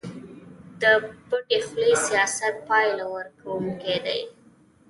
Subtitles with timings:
[0.81, 0.83] د
[1.27, 4.19] پټې خولې سياست پايله ورکوونکی دی.